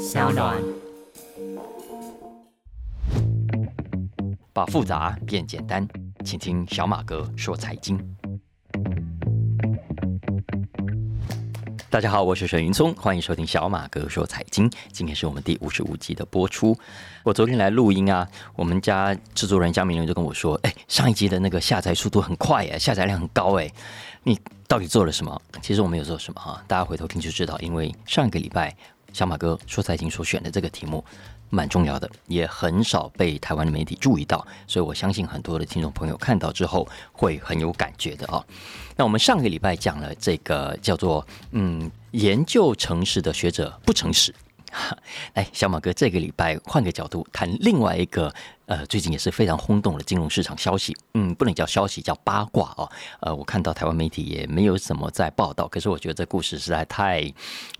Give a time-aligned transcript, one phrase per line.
[0.00, 0.56] 小暖。
[4.50, 5.86] 把复杂变简单，
[6.24, 8.00] 请听小马哥说财经。
[11.90, 14.70] 大家好，我是沈云聪，欢迎收听小马哥说财经。
[14.90, 16.74] 今天是我们第五十五集的播出。
[17.22, 18.26] 我昨天来录音啊，
[18.56, 23.70] 我们家制作人江明伦就跟我说：“哎，上一集的那个下载速度很快哎，下载量很高哎，
[24.22, 27.58] 你到底做了什么？”其实我没有做什么哈，大家回头听就知道。
[27.58, 28.74] 因为上一个礼拜
[29.12, 31.04] 小马哥说财经所选的这个题目
[31.48, 38.44] 蛮重要的，也很少被台湾的媒体注意到，所以我相信很多的听众朋友看到之后会很有感觉的啊。
[38.96, 44.34] 那我们上个礼拜讲了这个叫做嗯，研究诚实的学者不诚实。
[45.34, 48.32] 哎，小马哥，这个礼拜换个角度谈另外一个
[48.66, 50.96] 呃，最近也是非常轰动的金融市场消息。
[51.14, 52.90] 嗯，不能叫消息，叫八卦哦。
[53.20, 57.22] 呃，我看到台湾媒体也没有什么在报道，可是我觉得这故事实在太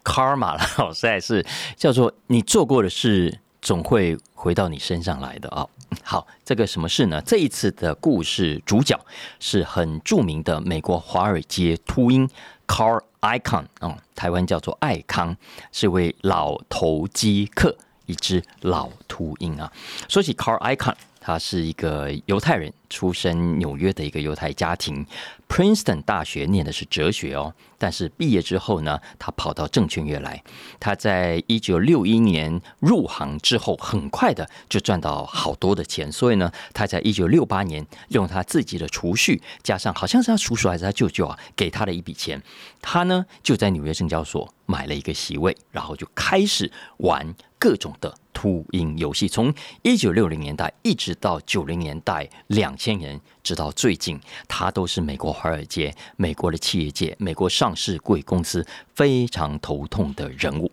[0.05, 0.61] karma 了，
[0.95, 1.45] 实在是
[1.77, 3.41] 叫做你做过的事。
[3.63, 5.67] 总会回到你身上来的啊！
[6.03, 7.21] 好，这个什么事呢？
[7.27, 8.99] 这一次的故事主角
[9.39, 12.27] 是很著名的美国华尔街秃鹰
[12.67, 15.37] Carl Icon 啊，台湾叫做爱康，
[15.73, 19.73] 是位老投机客，一只老秃鹰啊。
[20.09, 20.95] 说起 Carl Icon，。
[21.23, 25.07] 他是一个犹太人，出身纽约的一个犹太家庭
[25.49, 27.55] ，Princeton 大学念的是哲学哦。
[27.79, 30.43] 但是毕业之后呢，他跑到证券业来。
[30.79, 36.13] 他在一九六一年入行之后，很快的就赚到好多的钱。
[36.13, 42.43] 所以呢，他在一九六八年用他自己的储蓄，加上好像是他叔叔还是他舅舅啊，给他的一笔钱，
[42.83, 48.15] 他呢就在纽约证交所买了一个席位，然后就开始玩各种的。
[48.33, 49.53] 秃鹰游戏从
[49.83, 60.73] 一九六零年代一直到九零年代、两千年，直到最近，他都是美国华尔街、美国的企业界、美国上市贵公司非常头痛的人物。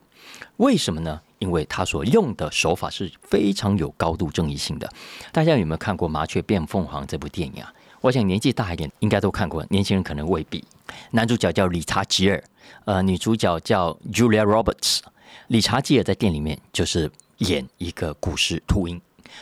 [0.56, 1.20] 为什么呢？
[1.40, 4.90] 因为他所用的手法是非常有高度争议性的。
[5.34, 7.74] 大家有没有看过《麻雀变凤凰》这部电影啊？
[8.00, 10.64] 我想年纪大一点应该都看过，年轻人可能未必。
[11.12, 12.42] 男主角叫理查吉尔，
[12.86, 15.02] 呃，女主角叫 Julia Roberts。
[15.48, 17.12] 理查吉尔在店里面就是。
[17.42, 19.00] 演一个股市秃鹰，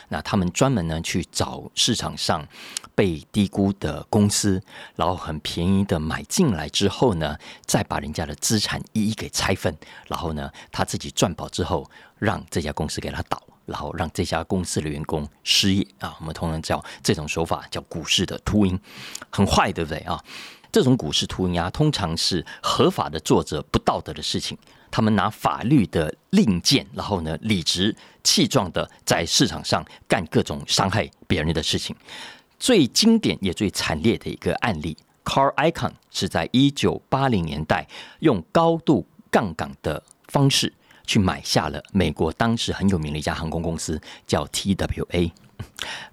[0.08, 2.46] 那他们专门呢去找市场上
[2.94, 4.62] 被低估的公司，
[4.94, 7.36] 然后很便宜的买进来之后呢，
[7.66, 9.76] 再把人家的资产一一给拆分，
[10.08, 16.16] 然后呢他自己赚饱之后，让这家公司给他倒，然后让这家公司的员工失业啊。
[16.20, 18.78] 我们通常叫这种手法叫股市的秃鹰，
[19.30, 20.22] 很坏，对不对啊？
[20.72, 24.58] 这种股市秃鹰啊，通常是合法的做着不道德的事情。
[24.90, 31.94] 他们拿法律的令箭，然后呢，理直气壮的在市场上干各种伤害别人的事情。
[32.58, 37.86] 最经典也最惨烈的一个案例，Carl Icahn 是在一九八零年代
[38.20, 40.72] 用高度杠杆的方式
[41.06, 45.30] 去买下了美国当时很有名的一家航空公司，叫 TWA。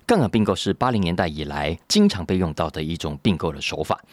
[0.05, 4.03] 杠杆并购是八零年代以来经常被用到的一种并购的手法。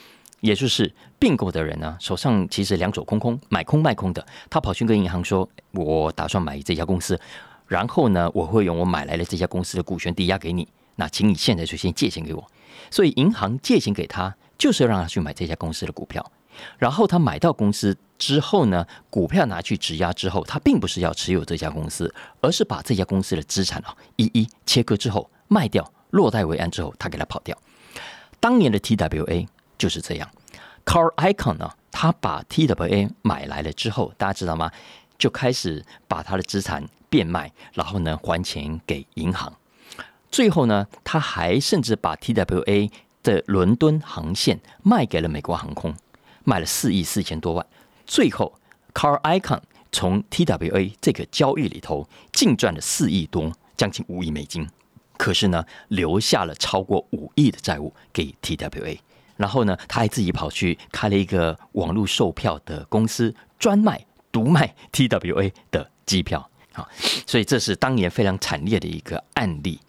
[0.41, 4.27] 也就是并购的人呢，手上其实两手空空，买空卖空的。
[4.49, 7.21] 他跑去跟银行说：“我打算买这家公司，
[7.67, 10.67] 然后呢，我会用我买来的这家公司的股权抵押给你。
[10.97, 12.51] 那请你现在就先借钱给我。”
[12.91, 16.25] 所以银行借钱给他，就是要让他去买这家公司的股票。
[16.79, 27.55] 然后他买到公司之后呢，股票拿去质押之后，他并不是要持有这家公司，而是把这家公司的资产啊一一切割之后卖掉，落袋为安之后，他给他跑掉。
[28.41, 29.47] 当年的 TWA。
[29.81, 30.31] 就是这样
[30.85, 34.71] ，Carl Icon 呢，他把 TWA 买来了之后，大家知道吗？
[35.17, 39.51] 就开始把他的资产变卖，然后呢还钱给银行。
[40.31, 42.91] 最后呢，他还甚至把 TWA
[43.23, 45.95] 的伦敦航线卖给了美国航空，
[46.45, 47.67] 卖了四亿四千多万。
[48.07, 48.53] 最后
[48.93, 54.69] ，Carl Icon 从 TWA 这个交易里头净赚了四亿多，将近五亿美金。
[55.17, 58.99] 可是呢，留下了超过五亿的债务给 TWA。
[59.41, 66.47] 然后呢，他还自己跑去开了一个网络售票的公司，专卖、独卖 TWA 的机票。
[66.75, 66.87] 好，
[67.27, 69.81] 所以这是当年非常惨烈的一个案例。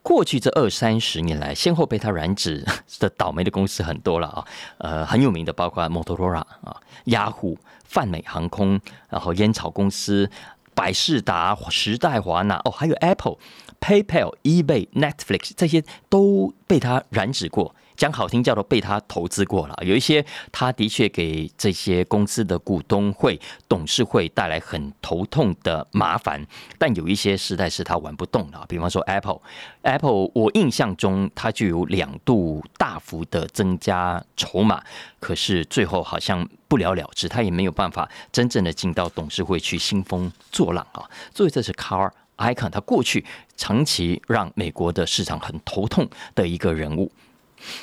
[0.00, 2.64] 过去这二三十年来，先后被他染指
[2.98, 4.44] 的倒霉的公司很多了啊。
[4.78, 10.30] 呃，很有名的包括摩托罗拉啊、雅虎、泛美航空，然后烟草公司、
[10.74, 13.36] 百事达、时代华纳，哦，还有 Apple、
[13.80, 17.74] PayPal、eBay、Netflix，这些都被他染指过。
[17.96, 19.76] 讲好听叫做被他投资过了。
[19.82, 26.46] 有一些他的确给这些公司的股东会、董事会带来很头痛的麻烦，
[26.78, 28.64] 但有一些实在是他玩不动了。
[28.68, 34.82] 比方说 Apple，Apple 我印象中它就有两度大幅的增加筹码，
[35.18, 41.04] 可是最后好像不了了之，他也没有办法真正的进到董事会去兴风作浪啊。
[41.34, 42.10] 所以这是 Car。
[42.38, 43.24] Icon，他过去
[43.56, 47.10] 长期让美国的市场很头痛的一个人物。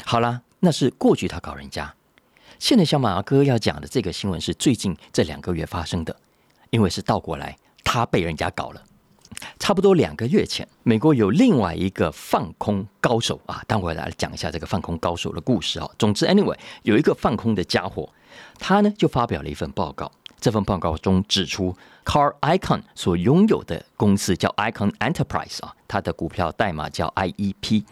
[0.05, 1.93] 好了，那是过去他搞人家。
[2.59, 6.15] 现在小马哥要讲的这个新闻是最近这两个月发生的，
[6.69, 8.81] 因为是倒过来，他被人家搞了。
[9.59, 15.89] 差不多两个月前，美国有另外一个放空高手啊，待会来讲一下这个放空高手的故事啊。
[15.97, 18.07] 总之，anyway，有一个放空的家伙，
[18.59, 20.11] 他呢就发表了一份报告。
[20.39, 21.75] 这份报告中指出
[22.05, 27.83] ，Car Icon 所拥有的公司叫 Icon Enterprise 啊，它的股票代码叫 IEP。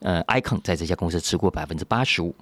[0.00, 2.34] 呃，Icon 在这家公司持股百分之八十五。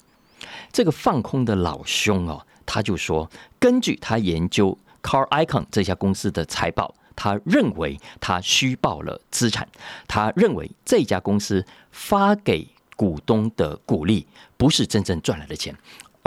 [0.73, 9.69] 这个放空的老兄哦，他就说，根据他研究 Car Icon 这家公司的财报，他认为他虚报了资产。
[10.07, 14.27] 他认为这家公司发给股东的股利
[14.57, 15.77] 不是真正赚来的钱。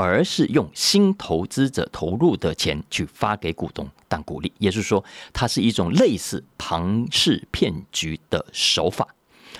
[0.02, 5.04] 而是用新投资者投入的钱去发给股东当股利，也就是说，
[5.34, 9.06] 它是一种类似庞氏骗局的手法。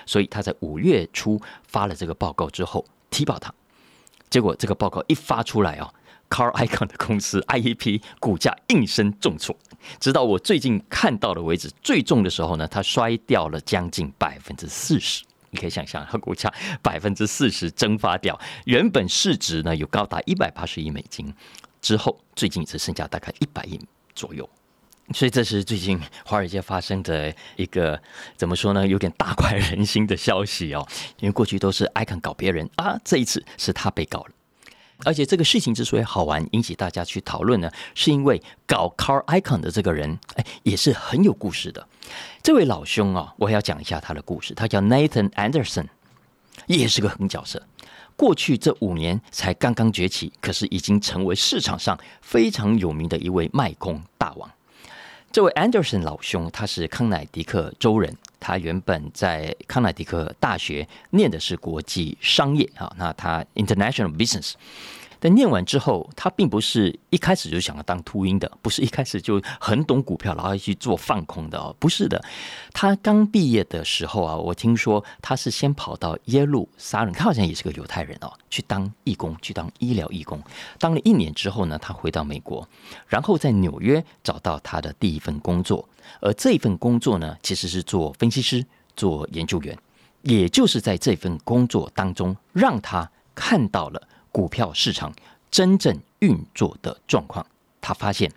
[0.06, 3.52] 所以他在五月初发了这个报告之后踢爆它，
[4.28, 5.92] 结果这个报告一发出来啊
[6.28, 9.56] ，Car Icon 的公司 IEP 股价应声重挫，
[9.98, 15.24] 直到我最近看到的为止，最重的时候呢，它摔掉了将近百分之四十。
[15.52, 21.34] 你可以想象，它股价百分之四十蒸发掉，原本市值呢有高达一百八十亿美金，
[21.82, 23.76] 之后最近只剩下大概一百亿
[24.14, 24.48] 左右，
[25.12, 28.00] 所以这是最近华尔街发生的一个
[28.36, 30.86] 怎么说呢，有点大快人心的消息哦。
[31.18, 34.30] 因为过去都是 Icon 搞别人啊，这一次是他被搞了。
[35.02, 41.88] 而且这个事情之所以好玩，引起大家去讨论呢，是因为搞 Car Icon 的这个人，哎，也是很有故事的。
[42.42, 44.54] 这位老兄啊，我要讲一下他的故事。
[44.54, 45.86] 他叫 Nathan Anderson，
[46.66, 47.62] 也是个狠角色。
[48.14, 54.50] 过去这五年才刚刚崛起，可是已经成为市场上非常有名的一位卖空大王。
[55.32, 64.54] 这位 Anderson 老兄，他是康乃迪克州人，他原本在康乃迪克大学念的是国际商业啊，那他 International Business。
[65.20, 72.20] 但念完之后，他并不是一开始就想要当秃鹰的，不是一开始就很懂股票，然后去做放空的哦，不是的。
[72.72, 80.42] 他刚毕业的时候啊，我听说他是先跑到耶路撒冷，他好像也是个犹太人哦，去当义工，去当医疗义工。
[80.78, 82.66] 当了一年之后呢，他回到美国，
[83.06, 85.86] 然后在纽约找到他的第一份工作，
[86.20, 88.64] 而这份工作呢，其实是做分析师、
[88.96, 89.78] 做研究员。
[90.22, 94.08] 也就是在这份工作当中，让他看到了。
[94.32, 95.12] 股票市场
[95.50, 97.44] 真正运作的状况，
[97.80, 98.32] 他发现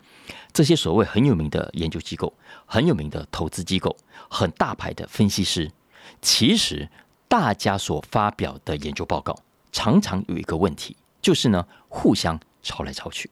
[0.51, 2.34] 这些所谓很有名的研究机构、
[2.66, 3.95] 很有名的投资机构、
[4.30, 5.72] 很大牌的分析师，
[6.22, 6.90] 其实
[7.28, 9.38] 大家所发表的研究报告
[9.72, 13.30] 常常有一个问题，就是呢互相抄来抄去。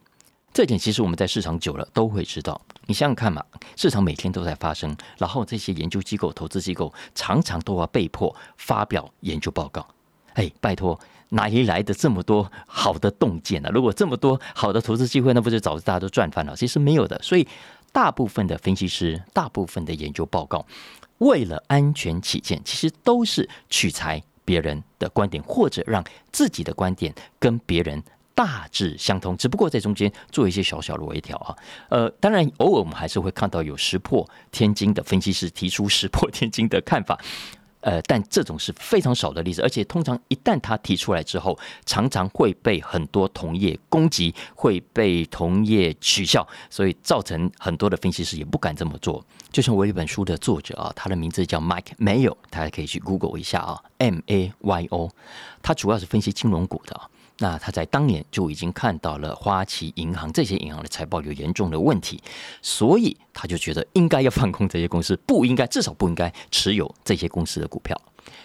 [0.52, 2.60] 这点其实我们在市场久了都会知道。
[2.86, 3.42] 你想想看嘛，
[3.74, 9.86] 市场每天都在发生，然后这些研究机构、投资机构常常都要被迫发表研究报告。
[10.34, 10.98] 哎，拜托。
[11.34, 13.70] 哪里来的这么多好的洞见呢？
[13.72, 16.54] 如果这么多好的投资机会，那不就早大家都赚翻了？
[16.54, 17.18] 其实没有的。
[17.22, 17.48] 所以，
[17.90, 20.66] 大部分的分析师、大部分的研究报告，
[21.18, 28.02] 为了安全起见，其实都是取材别人的观点，或者让自己的观点跟别人
[28.34, 31.56] 大致相同，只不过在中间做一些小小的微调啊。
[31.88, 37.18] 呃，当然，偶尔我们还是会看到有石破天惊的分析师提出石破天惊的看法。
[37.82, 49.24] 呃，但这种是非常少的例子，而且通常一旦他提出来之后，常常会被很多同业攻击，会被同业取笑，所以造成很多的分析师也不敢这么做。
[49.50, 55.10] 就像我有一本书的作者啊，他的名字叫 Mike 没有大家可以去 Google 一下啊，M A Y O，
[55.60, 56.98] 他主要是分析金融股的。
[57.42, 62.22] 那他在当年就已经看到了花旗银行这些银行的财报有严重的问题，
[62.62, 68.00] 所以他就觉得应该要放空这些公司，不应该至少不应该持有这些公司的股票。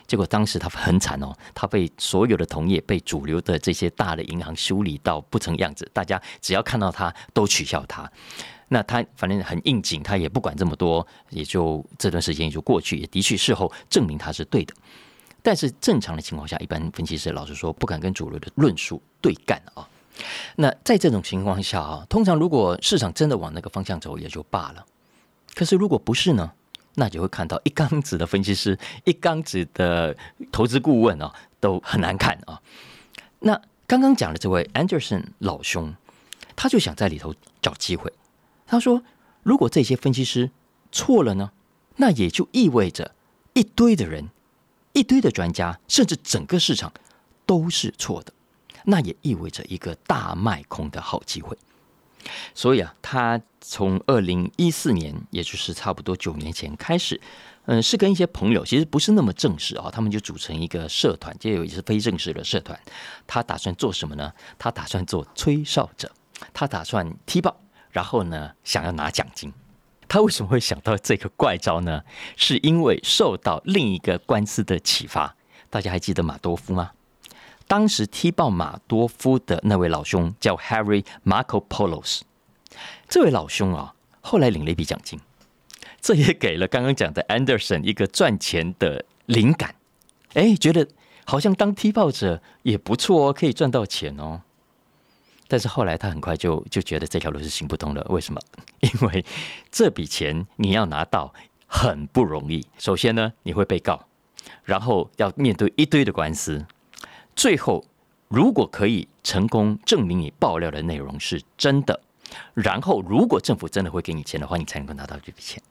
[0.07, 8.11] 结果当时他很惨哦，他被所有的同业、被主流的这些大的银行修理到不成样子，大家只要看到他都取笑他。
[8.69, 14.73] 那他反正很应景，他也不管这么多，也就这段时间也就过去，也的确事后证明他是对的。
[15.47, 19.87] 但是正常的情况下，一般分析师老实说不敢跟主流的论述对干啊。
[20.57, 24.85] 那在这种情况下啊，通常如果市场真的往那个方向走也就罢了。
[25.55, 26.51] 可是如果不是呢，
[26.95, 30.17] 那就会看到一缸子的分析师、 一缸子的
[30.51, 32.61] 投资顾问啊，都很难看啊。
[33.39, 35.95] 那刚刚讲的这位 Anderson 老兄，
[36.57, 38.11] 他就想在里头找机会。
[38.65, 39.01] 他说
[39.43, 40.51] ：“如果这些分析师
[40.91, 41.51] 错了呢，
[41.95, 43.15] 那也就意味着
[43.53, 44.27] 一堆的人、
[44.97, 46.91] 一堆的专家，甚至整个市场
[47.45, 48.33] 都是错的。
[48.85, 51.55] 那也意味着一个大卖空的好机会。
[52.55, 57.21] 所以啊，他从二零一四年，也就是差不多九年前开始，
[57.65, 62.77] 嗯，是跟一些朋友，其实不是那么正式啊，他们就组成一个社团，这也是非正式的社团。
[63.27, 64.33] 他打算做什么呢？
[64.57, 66.11] 他打算做吹哨者，
[66.51, 67.55] 他打算踢爆。”
[67.91, 69.53] 然后呢，想要拿奖金，
[70.07, 72.03] 他为什么会想到这个怪招呢？
[72.35, 75.35] 是因为受到另一个官司的启发。
[75.69, 76.91] 大家还记得马多夫吗？
[77.67, 82.21] 当时踢爆马多夫的那位老兄叫 Harry Marco Polos，
[83.09, 85.19] 这位老兄啊，后来领了一笔奖金，
[85.99, 89.75] 这也给了刚刚讲的 Anderson 一个赚钱的灵感。
[90.35, 90.87] 哎，觉得
[91.25, 94.43] 好像当踢爆者也不错哦，可以赚到钱哦。
[95.47, 98.05] 但是后来他很快就就觉得这条路是行不通了。
[98.09, 98.41] 为什么？
[98.81, 99.25] 因为
[99.71, 101.33] 这笔钱你要拿到
[101.65, 102.65] 很不容易。
[102.77, 104.07] 首先呢，你会被告，
[104.63, 106.65] 然后要面对一堆的官司。
[107.35, 107.85] 最后，
[108.27, 111.99] 如果可以成功证明你爆料的内容是真的，
[112.53, 115.61] 然后如果政府真的会给你钱的话，你才能够拿到这笔钱。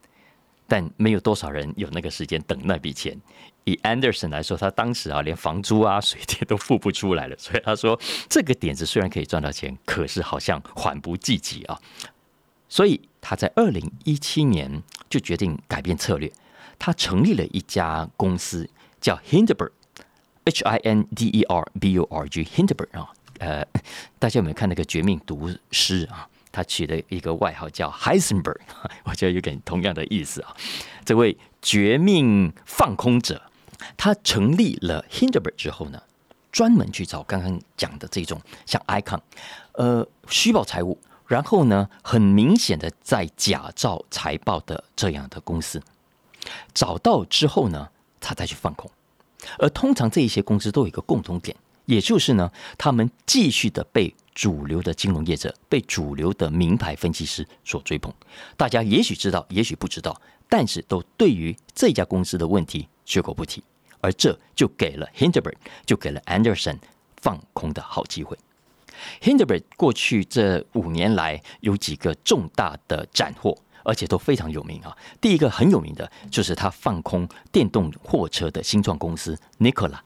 [0.69, 3.17] 但没有多少人有那个时间等那笔钱。
[3.67, 11.79] 以 Anderson 来说，他当时啊，连房租啊、水电都付不出来了，所以他说这个点子虽然可以赚到钱，可是好像缓不济急啊。
[12.69, 16.33] 所以他在二零一七年就决定改变策略，
[16.79, 18.69] 他成立了一家公司，
[19.01, 23.67] 叫 Hindenburg，H I N D E R B U R G，Hindenburg 啊，呃，
[24.19, 26.29] 大家有没有看那个《绝命毒师》啊？
[26.53, 28.57] 他取的一个外号叫 Heisenberg，
[29.05, 30.57] 我觉得有点同样的意思啊。
[31.05, 33.43] 这位绝命放空者，
[33.97, 36.03] 他成立了 Hindenburg 之后呢，
[36.51, 39.21] 专门去找刚刚讲的这种像 Icon，
[39.73, 45.83] 呃，虚报财务，然后呢，很明显的在假造财报的这样的公司，
[46.75, 47.89] 找到之后呢，
[48.21, 48.91] 他再去放空。
[49.59, 54.15] 而通常这一些公司都有一个共同点，也就是呢，他们继续的被。
[54.37, 58.13] 主流的金融业者被主流的名牌分析师所追捧，
[58.55, 63.65] 大家也许知道，也许不知道，但是都对于这家公司的问题绝口不提，
[64.03, 65.55] 而这就给了 Hindenburg，
[65.87, 66.77] 就给了 Anderson
[67.17, 68.37] 放空的好机会。
[69.23, 74.97] Hindenburg 过去这五年来有几个重大的斩获，而且都非常有名啊。
[75.21, 79.99] 第一个很有名的就是他放空电动货车的新创公司 Nikola。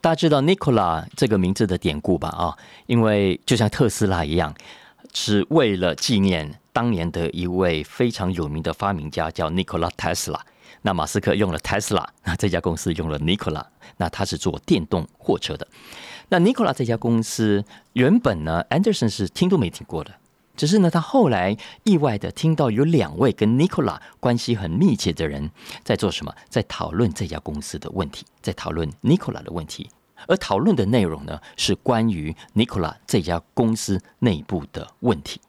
[0.00, 2.28] 大家知道 Nikola 这个名字的典故吧？
[2.28, 2.56] 啊，
[2.86, 4.54] 因为就像特斯拉一样，
[5.12, 10.40] 是为了纪念当年的一位非常有名的发明家，叫 Nikola Tesla。
[10.86, 13.64] 那马斯克用了 Tesla，那这家公司用了 Nikola，
[13.96, 15.66] 那他是做电动货车的。
[16.28, 17.64] 那 Nikola 这家公司
[17.94, 20.14] 原本呢，Anderson 是听都没听过的。
[20.56, 25.50] 只是呢，他后来意外的听到有两位跟 Nikola 关系很密切的人
[25.82, 29.90] 在做什么，在讨论这家公司的问题，在讨论 Nikola 的问题，
[30.28, 35.40] 而讨论的内容呢是关于 Nikola 这家公司内部的问题。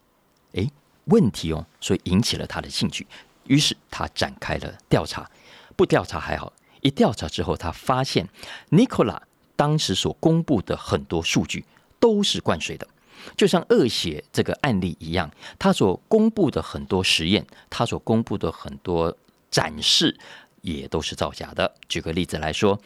[0.53, 0.71] 诶，
[1.05, 3.05] 问题哦，所以引起了他的兴趣，
[3.47, 5.29] 于是他展开了调查。
[5.75, 6.51] 不调查还好，
[6.81, 8.27] 一调查之后，他发现
[8.71, 9.19] Nikola
[9.55, 11.65] 当时所公布的很多数据
[11.99, 12.87] 都是灌水的。
[13.35, 19.15] 就像恶血这个案例一样，他所公布的很多实验，他所公布的很多
[19.51, 20.17] 展示，
[20.61, 21.73] 也都是造假的。
[21.89, 22.79] 举个例子来说，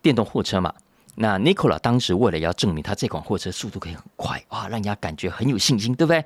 [0.00, 0.72] 电动货车嘛，
[1.16, 6.24] 那 Nikola 当时为了要证明他这款货车速度可以很快，哇，让人家感觉很有信心，对不对？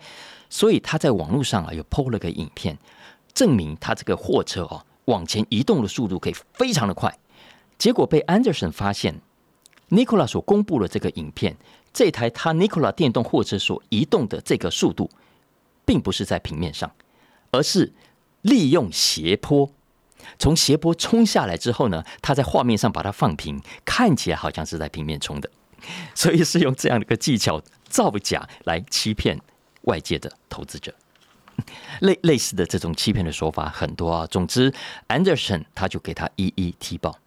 [0.50, 2.76] 所以他在网络上啊，又 PO 了个影片，
[3.35, 7.18] 证明他这个货车哦往前移动的速度可以非常的快。
[7.78, 9.20] 结果被 Anderson 发现
[9.90, 11.56] ，Nikola 所公布的这个影片。
[11.90, 15.11] 这台他 Nikola 电动货车所移动的这个速度，
[15.85, 16.92] 并不是在平面上，
[17.50, 17.92] 而是
[18.42, 19.68] 利用斜坡，
[20.38, 25.50] 从斜坡冲下来之后呢，他在画面上把它放平，看起来好像是在平面冲的，
[26.14, 29.40] 所以是用这样的一个技巧造假来欺骗
[29.82, 30.94] 外界的投资者。
[32.00, 34.26] 类类似的这种欺骗的说法很多啊。
[34.26, 34.72] 总之
[35.08, 37.18] ，Anderson 他就给他一一踢爆。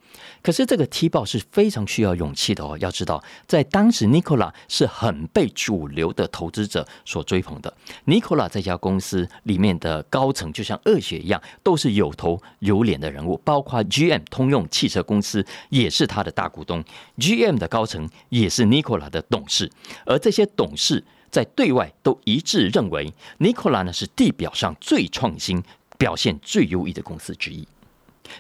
[0.44, 2.78] 可是这个踢爆是非常需要勇气的哦。
[2.80, 7.74] 要知道，在当时，Nikola 是很被主流的投资者所追捧的。
[8.06, 13.40] Nikola 这家公司里面的高层，就像恶血一样，都是有头有脸的人物。
[13.46, 16.84] 包括 GM 通用汽车公司也是他的大股东
[17.18, 19.72] ，GM 的高层也是 Nikola 的董事。
[20.06, 25.64] 而这些董事在对外都一致认为，Nikola 呢是地表上最创新、
[25.98, 27.68] 表现最优异的公司之一。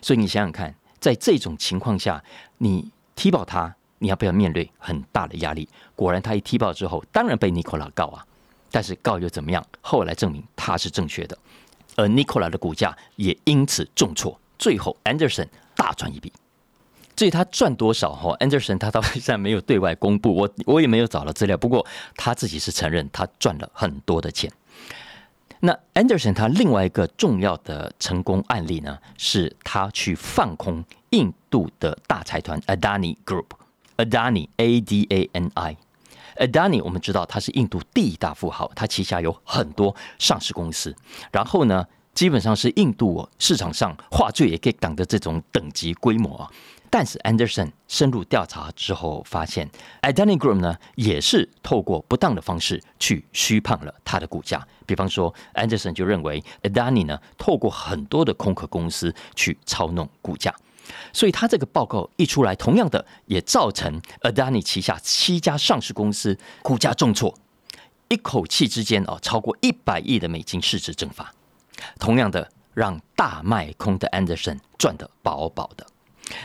[0.01, 0.75] 所以你想想看。
[1.01, 2.23] 在这种情况下，
[2.59, 5.67] 你踢爆他，你要不要面对很大的压力？
[5.95, 8.23] 果然，他一踢爆之后，当然被 Nicola 告啊。
[8.69, 9.65] 但是告又怎么样？
[9.81, 11.35] 后来证明他是正确的，
[11.95, 14.39] 而 Nicola 的股价也因此重挫。
[14.59, 16.31] 最后，Anderson 大赚一笔。
[17.21, 21.55] 至于他赚多少哈，Anderson 他到现在没有对外公布，我我也没有找到资料。
[21.55, 21.85] 不过
[22.15, 24.51] 他自己是承认他赚了很多的钱。
[25.59, 40.95] 那 Anderson 他另外一个重要的成功案例呢，是他去放空印度的大财团 Adani Group，Adani A D A N I，Adani 我们知道他是印度第一大富豪，他旗下有很多上市公司，
[41.31, 41.85] 然后呢，
[42.15, 46.49] 基本上是印度市场上话最也可以挡的这种等级规模啊。
[46.93, 49.71] 但是 Anderson 深入调查之后发现
[50.01, 54.67] ，Adani Group 呢也是透过不当的方式去虚胖了他的股价。
[54.85, 60.53] 比方说，Anderson 就认为 Adani 呢透过很多的空壳公司去操弄股价，
[61.13, 67.33] 所以他这个报告一出来，同样的也造成 Adani 旗下七家上市公司股价重挫，
[68.09, 71.33] 一口气之间哦超过一百亿的美金市值蒸发，
[71.97, 75.87] 同样的让大卖空的 Anderson 赚得饱饱的。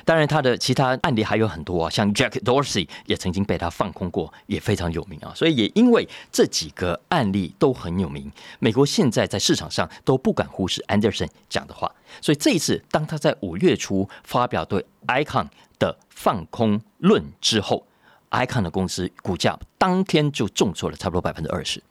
[0.04, 5.32] 当然，他的其他案例还有很多啊，像 Jack Dorsey 也曾经被他放空过，也非常有名啊。
[5.34, 11.90] 所以也因为这几个案例都很有名，美国现在在市场上都不敢忽视 Anderson 讲的话。
[12.20, 17.86] 所以这一次，当他在五月初发表对 Icon 的放空论之后
[18.30, 21.82] ，Icon 的公司股价当天就重挫了差不多百分之二十，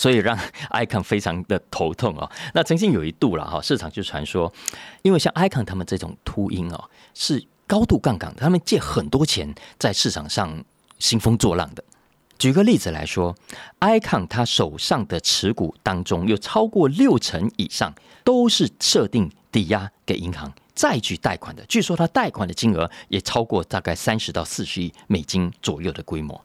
[0.00, 0.34] 所以让
[0.72, 2.30] Icon 非常的头痛哦。
[2.54, 4.50] 那曾经有一度了哈，市场就传说，
[5.02, 6.88] 因为像 Icon 他们这种秃鹰哦。
[7.12, 10.64] 是高度杠杆，他们借很多钱在市场上
[10.98, 11.84] 兴风作浪的。
[12.38, 13.36] 举个例子来说
[13.80, 17.92] ，icon 他手上的持股当中有超过六成以上
[18.24, 21.62] 都是设定抵押给银行再去贷款的。
[21.66, 26.42] 据说他贷款的金额也超过大概三十到四十亿美金左右的规模。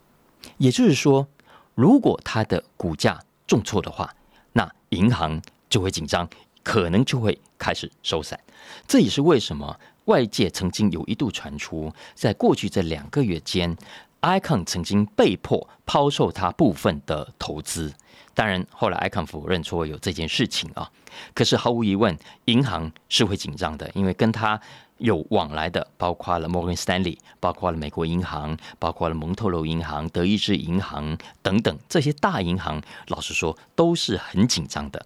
[0.58, 1.26] 也就是说，
[1.74, 4.14] 如果他的股价重挫的话，
[4.54, 6.28] 那银行就会紧张，
[6.64, 8.40] 可能就会开始收散。
[8.88, 9.80] 这也是为什么。
[10.06, 13.76] 外界曾经有一度传出，在过去这两个月间
[14.22, 17.92] ，Icon 曾经被迫抛售它部分的投资。
[18.36, 20.92] 当然，后来 Icon 否认说有这件事情啊。
[21.34, 24.62] 可是毫无疑问，银行是会紧张的，因为跟他
[24.98, 35.06] 有往来的，包括了 Morgan Stanley，包括了美国银行，包括了蒙特罗银行、德意志银行等等这些大银行，老实说都是很紧张的。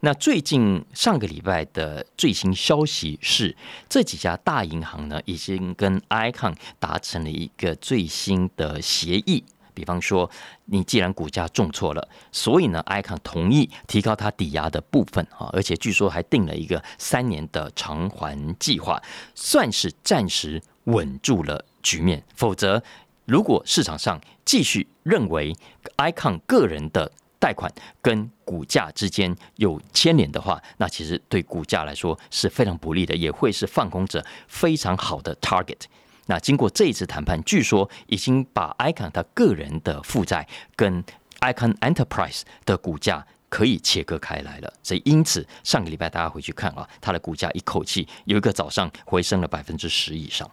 [0.00, 3.56] 那最近上个礼拜的最新消息是，
[3.88, 9.42] 这几家大银行呢已经跟 Icon 达成了一个最新的协议。
[9.74, 10.30] 比方说，
[10.66, 19.02] 你既然股价重挫了，所以呢，Icon 同意提高它抵押的部分啊，而且据说还定了一个三年的偿还计划，
[19.34, 22.22] 算是暂时稳住了局面。
[22.34, 22.82] 否则，
[23.26, 25.54] 如果市场上继续认为
[25.96, 35.80] Icon 个人的贷款跟股价之间有牵连的话，那其实对股价来说是非常不利的，也会是放空者非常好的 target。
[36.26, 41.04] 那经过这一次谈判，据说已经把 Icon 他个人的负债跟
[41.40, 44.72] Icon Enterprise 的股价可以切割开来了。
[44.82, 50.50] 所以因此上个礼拜大家回去看啊，它的股价一口气有一个早上回升了百分之十以上。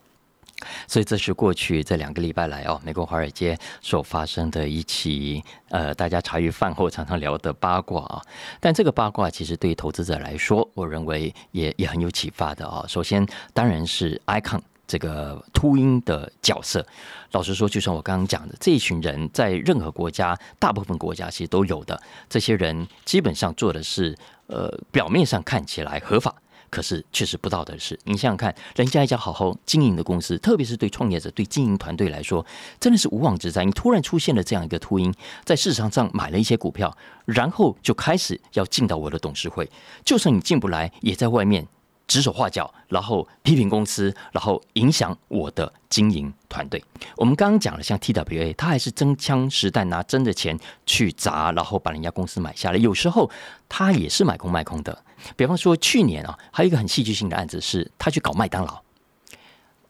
[0.87, 8.21] 所以这是过去这两个礼拜来哦，美国华尔街所发生的一起呃，大家茶余饭后常常聊的八卦啊。
[8.59, 12.85] 但这个八卦其实对于投资者来说，我认为也也很有启发的啊。
[12.87, 16.85] 首先，当然是 Icon 这个秃鹰的角色。
[17.31, 21.97] 老实说，就像我刚刚讲的，这一群人在任何国家，大部分国家其实都有的。
[22.29, 24.13] 这些人基本上做的是
[24.47, 26.35] 呃，表面上看起来合法。
[26.69, 27.99] 可是确实不道德的事。
[28.05, 32.45] 你想想看，人家一家好好经营的公司，特别是对创业者、对经营团队来说，
[32.79, 33.65] 真的是无妄之灾。
[33.65, 39.69] 你突然出现了这样一个秃鹰，在市场上买了一些股票，然后就开始要进到我的董事会，
[40.05, 41.67] 就算你进不来，也在外面。
[42.11, 46.83] 指手画脚，然后批评公司，然后影响我的经营团队。
[47.15, 52.77] 我们刚刚讲了，像 TWA，他还是真枪实弹拿真的钱去砸，然后把人家公司买下来。
[52.77, 53.31] 有时候
[53.69, 55.05] 他也是买空卖空的。
[55.37, 58.81] 比方说去年啊，还有一个很戏剧性的案子，是他去搞麦当劳。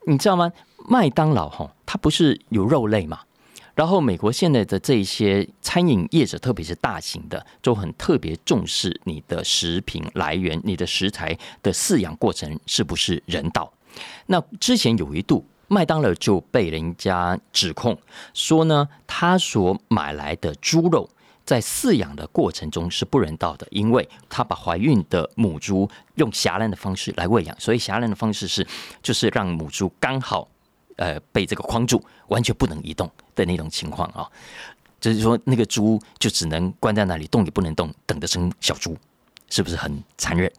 [0.06, 0.52] 你知道吗？
[0.88, 3.18] 麦当劳哈，它不是有肉类嘛？
[3.74, 13.72] 然后，美国现在的这些餐饮业者，特别是大型的，都很特别重视你的食品来源、你的食材的饲养过程是不是人道。
[14.26, 17.98] 那之前有一度，麦当劳就被人家指控
[18.34, 21.08] 说呢，他所买来的猪肉
[21.46, 28.66] 在饲养的过程中是不人道的，因为他把怀孕的母猪用狭烂的方式来喂养，所以狭烂的方式是
[29.02, 30.46] 就是让母猪刚好。
[31.02, 34.30] 呃被这个框住，完全不能移动的那种情况啊。
[35.00, 38.96] 就是说，那个猪就只能关在那里，动也不能动，等着生小猪，
[39.50, 40.50] 是不是很残忍？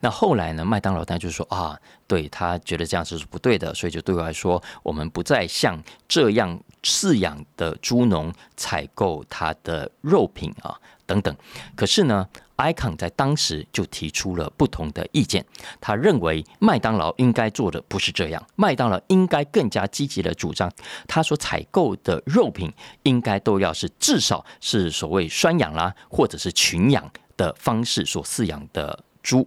[0.00, 0.64] 那后来呢？
[0.64, 10.78] 麦当劳他就说啊，对他觉得这样子是不对的，所以就对外说，我们不再向这样饲养的猪农采购它的肉品啊。
[11.06, 11.36] 等等，
[11.76, 15.44] 可是呢，icon 在当时就提出了不同的意见。
[15.80, 20.72] 他认为麦当劳应该做的不是这样，麦当劳应该更加积极的主张，
[21.06, 29.46] 他所采购的肉品应该都要是至少是所谓拴养啦，或者是群养的方式所饲养的猪。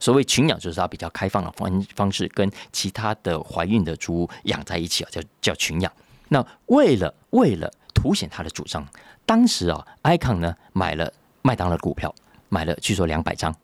[0.00, 5.92] 所谓群养，就是它比较开放的方方式，跟其他的怀孕的猪养在一起啊，叫叫群养。
[6.28, 8.84] 那为了为了凸显他的主张。
[9.26, 12.14] 当时啊，icon 呢买了麦当劳股票，
[12.48, 13.54] 买了据说两百张，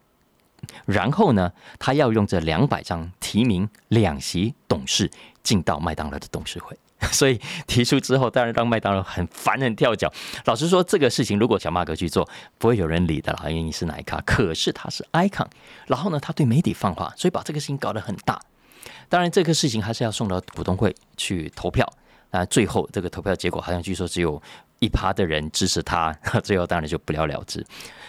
[0.85, 5.11] 然后呢，他要用这两百张提名两席董事
[5.43, 6.79] 进到麦当劳的董事会，
[7.13, 10.13] 所以提出之后，当然让麦当劳很烦很跳脚。
[10.45, 14.21] 老实说，这个事情如果小马哥去做，不会有人理的啦，因为你是哪一卡？
[14.25, 15.47] 可是他是 icon，
[15.87, 18.41] 然后呢，他对媒体放话，所以把这个事情搞得很大。
[19.09, 21.87] 当然，这个事情还是要送到股东会去投票。
[22.31, 24.41] 那最后这个投票结果好像据说只有。
[24.79, 26.13] 一趴的人支持他，
[26.45, 27.65] 最后当然就不了了之。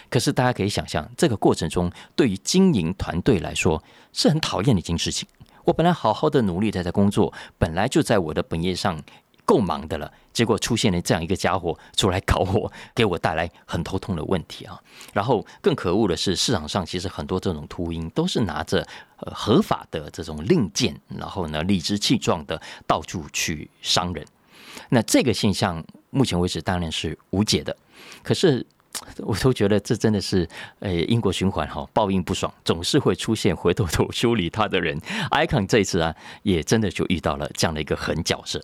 [0.09, 5.27] 可是大家可以想象，这个过程中对于经营团队来说是很讨厌的一件事情。
[5.65, 9.01] 我本来好好的努力在在工作，本来就在我的本业上
[9.43, 14.81] 够忙的了，结果出现了这样一个家伙出来搞我，给我带来很头痛的问题啊。
[15.13, 24.25] 然后更可恶的是，市场上其实很多这种秃鹰都是拿着呃合法的这种令箭，然后呢理直气壮的到处去伤人。
[24.87, 25.83] 那这个现象。
[26.09, 27.75] 目前为止当然是无解的，
[28.23, 28.65] 可是
[29.19, 30.47] 我都觉得这真的是
[30.79, 34.99] 呃因果循环哈，报应不爽，总是会出现回头头修理他的人。
[35.31, 38.59] icon 这一次啊，也真的就遇到了这样的一个狠角色，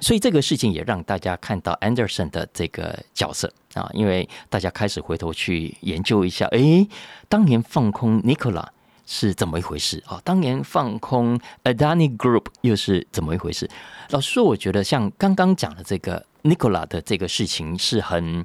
[0.00, 6.86] 所以这个事情也让大家看到 Anderson 的这个角色啊，因为大家开始回头去研究一下，哎，
[7.28, 8.66] 当年放空 Nicola。
[9.04, 10.20] 是怎么一回事啊？
[10.24, 13.68] 当年放空 Adani Group 又是怎么一回事？
[14.10, 18.44] 老实说，我觉得像刚刚讲的这个 Nicola 的这个事情是很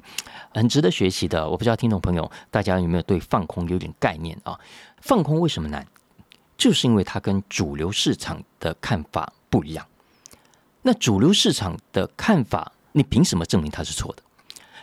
[0.54, 1.48] 很值得学习的。
[1.48, 4.58] 我不知道听众朋友大家有没有对放空有点概念啊？
[5.00, 5.86] 放空为什么难？
[6.56, 9.86] 就是因为它跟主流市场的看法不一样。
[10.82, 14.22] 那主流市场的看法，你凭什么证明它是错的？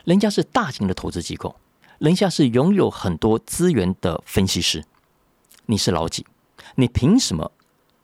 [0.04, 1.56] 人家是大型的投资机构，
[1.98, 4.84] 人家是拥有很多资源的分析师。
[5.66, 6.26] 你是老几？
[6.76, 7.52] 你凭什么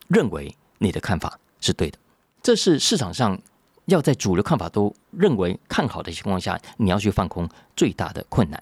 [0.08, 2.00] 认为你的看法是对的？
[2.42, 3.40] 这是市场上
[3.94, 8.62] 要在主流看法都认为看好的情况下，你要去放空最大的困难。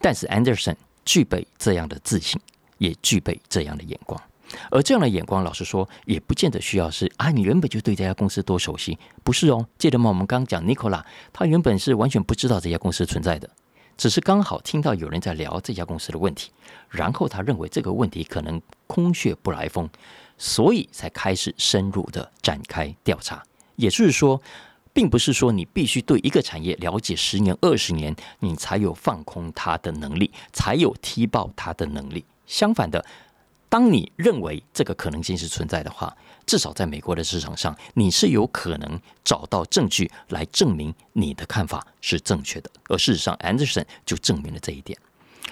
[0.00, 2.40] 但是 Anderson 具备这样的自信，
[2.78, 4.20] 也具备这样的眼光。
[4.70, 9.66] 而这样的眼光，老实说，也不见得需要是啊，你原本就对这家公司多熟悉，不是哦。
[9.76, 10.08] 记得吗？
[10.08, 13.50] 我们刚讲 Nicola，他原本是完全不知道这家公司存在的。
[13.98, 16.50] 只是刚好听到有人在聊这家公司的问题，
[16.88, 19.90] 然后他认为这个问题可能空穴不来风，
[20.38, 23.42] 所以才开始深入的展开调查。
[23.78, 24.42] 也就是说，
[24.92, 32.24] 并不是说你必须对一个产业了解十年、二十年，你才有放空它的能力，才有踢爆它的能力。
[32.46, 33.04] 相反的，
[33.68, 36.14] 当你认为这个可能性是存在的话。
[36.46, 42.70] 至少在美国的市场上，你是有可能找到证据来证明你的看法是正确的。
[42.88, 44.98] 而事实上，Anderson 就证明了这一点。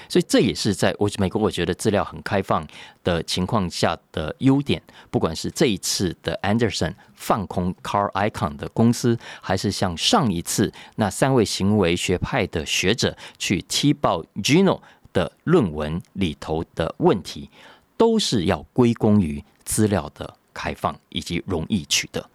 [0.08, 2.66] 所以这也是在我美国，我觉得资料很开放
[3.04, 4.82] 的情况下的优点。
[5.10, 14.80] 不管是这一次的 Anderson 放空 Car Icon 的公司，还是像上一次那三位行为学派的学者去踢爆 Gino
[15.12, 17.50] 的论文里头的问题，
[17.96, 20.36] 都是要归功于资料的。
[20.58, 22.26] 开放以及容易取得，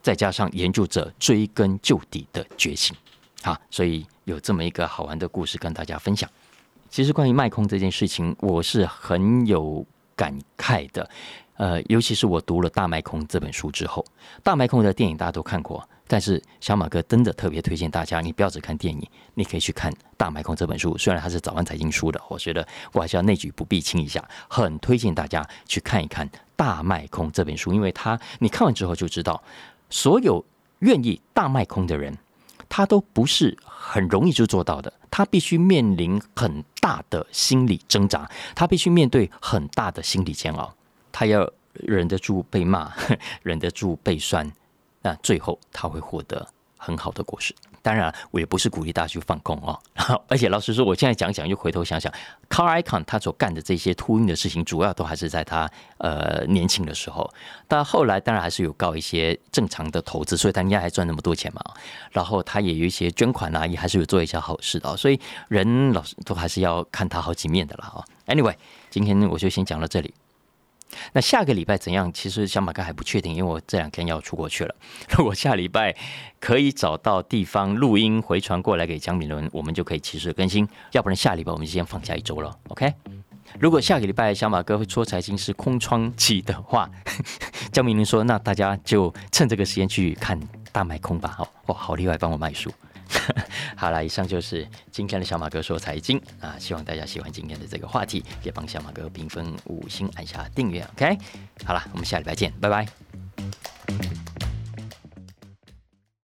[0.00, 2.96] 再加上研究者追根究底的决心，
[3.42, 6.30] 啊，所以有这么一个好玩的故事跟大家分享。
[6.94, 11.10] 其实关于卖空这件事情，我是很有感慨的。
[11.56, 14.00] 呃，尤其是我读了《大卖空》这本书之后，
[14.44, 19.04] 《大卖空》的电影大家都看过，但是小马哥真的特别推荐大家，你不要只看电影，
[19.34, 20.96] 你可以去看《大卖空》这本书。
[20.96, 29.42] 虽然它是早安财经书的，我觉得我还是要内举不避亲一下，很推荐大家去看一看《大卖空》这本书，因为它你看完之后就知道，
[29.90, 30.44] 所有
[30.78, 32.16] 愿意大卖空的人，
[32.76, 40.74] 他都不是很容易就做到的，他必须面临很大的心理挣扎，他必须面对很大的心理煎熬。
[41.12, 42.92] 他要忍得住被骂，
[43.44, 44.52] 忍得住被酸，
[45.02, 47.54] 那最后他会获得很好的果实。
[47.84, 49.78] 当然，我也不是鼓励大家去放空哦。
[50.26, 52.10] 而且老实说，我现在讲讲，又回头想想
[52.48, 57.30] ，Car Icon 他所干的这些秃鹰的事情，主要都还是在他呃年轻的时候。
[57.68, 61.60] 但后来当然还是有告一些正常的投资，所以他应该还赚那么多钱嘛。
[62.10, 64.96] 然后他也有一些捐款啊，也还是有做一些好事的。
[64.96, 68.02] 所以人老师都还是要看他好几面的了啊。
[68.28, 68.54] Anyway，
[68.88, 70.14] 今天我就先讲到这里。
[71.12, 72.12] 那下个礼拜怎样？
[72.12, 74.74] 其实小马哥还不确定，因为我这两天要出国去了。
[75.16, 75.94] 如果下礼拜
[76.38, 80.68] 可以找到地方录音回传过来给江敏伦，我们就可以及时更新。
[80.92, 82.56] 要不然下礼拜我们就先放假一周了。
[82.68, 82.92] OK？
[83.58, 86.88] 如果下个礼拜小马哥会说财经是空窗期的话，
[87.72, 90.38] 江敏伦说，那大家就趁这个时间去看
[90.72, 91.36] 大卖空吧。
[91.38, 92.72] 哦，哇，好厉害，帮我卖书。
[93.76, 101.18] 好了，以上就是今天的小马哥说财经啊，希望大家喜欢今天的这个话题，也帮小马哥评分五星，按下订阅，OK？
[101.64, 104.43] 好了，我们下礼拜见，拜拜。